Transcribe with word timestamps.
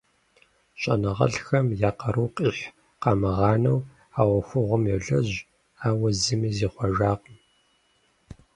ЩӀэныгъэлӀхэм 0.79 1.67
я 1.89 1.91
къару 1.99 2.27
къихь 2.35 2.63
къамыгъанэу 3.01 3.77
а 4.19 4.21
Ӏуэхугъуэм 4.27 4.83
йолэжь, 4.91 5.35
ауэ 5.87 6.09
зыми 6.23 6.49
зихъуэжакъым. 6.57 7.37